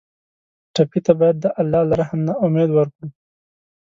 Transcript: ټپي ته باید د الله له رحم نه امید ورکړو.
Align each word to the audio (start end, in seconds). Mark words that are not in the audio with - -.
ټپي 0.73 0.99
ته 1.05 1.13
باید 1.19 1.37
د 1.39 1.45
الله 1.59 1.81
له 1.89 1.95
رحم 2.01 2.19
نه 2.27 2.33
امید 2.45 2.69
ورکړو. 2.73 3.07